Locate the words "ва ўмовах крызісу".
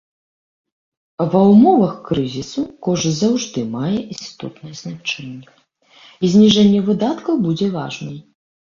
1.33-2.61